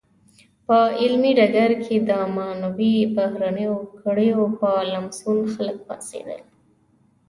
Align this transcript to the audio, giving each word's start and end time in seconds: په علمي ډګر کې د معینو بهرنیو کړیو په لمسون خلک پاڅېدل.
په 0.65 0.77
علمي 1.01 1.31
ډګر 1.37 1.71
کې 1.85 1.95
د 2.09 2.11
معینو 2.35 2.69
بهرنیو 3.15 3.75
کړیو 4.01 4.41
په 4.59 4.69
لمسون 4.91 5.37
خلک 5.53 5.77
پاڅېدل. 5.87 6.41